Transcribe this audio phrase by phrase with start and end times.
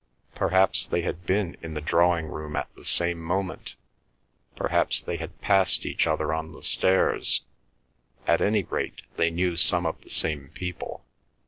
[0.33, 3.75] Perhaps they had been in the drawing room at the same moment;
[4.55, 7.41] perhaps they had passed each other on the stairs;
[8.25, 11.05] at any rate they knew some of the same people.